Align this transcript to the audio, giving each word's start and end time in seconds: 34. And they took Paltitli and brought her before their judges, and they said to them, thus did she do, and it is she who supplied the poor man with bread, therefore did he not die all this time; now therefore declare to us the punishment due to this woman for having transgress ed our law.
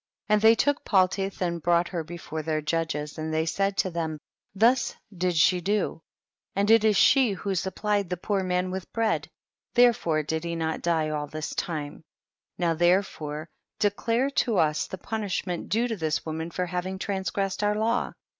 34. 0.29 0.33
And 0.33 0.41
they 0.41 0.55
took 0.55 0.83
Paltitli 0.83 1.45
and 1.45 1.61
brought 1.61 1.89
her 1.89 2.03
before 2.03 2.41
their 2.41 2.59
judges, 2.59 3.19
and 3.19 3.31
they 3.31 3.45
said 3.45 3.77
to 3.77 3.91
them, 3.91 4.17
thus 4.55 4.95
did 5.15 5.35
she 5.35 5.61
do, 5.61 6.01
and 6.55 6.71
it 6.71 6.83
is 6.83 6.97
she 6.97 7.33
who 7.33 7.53
supplied 7.53 8.09
the 8.09 8.17
poor 8.17 8.41
man 8.41 8.71
with 8.71 8.91
bread, 8.93 9.27
therefore 9.75 10.23
did 10.23 10.43
he 10.43 10.55
not 10.55 10.81
die 10.81 11.09
all 11.09 11.27
this 11.27 11.53
time; 11.53 12.03
now 12.57 12.73
therefore 12.73 13.47
declare 13.77 14.31
to 14.31 14.57
us 14.57 14.87
the 14.87 14.97
punishment 14.97 15.69
due 15.69 15.87
to 15.87 15.95
this 15.97 16.25
woman 16.25 16.49
for 16.49 16.65
having 16.65 16.97
transgress 16.97 17.61
ed 17.61 17.63
our 17.67 17.75
law. 17.75 18.11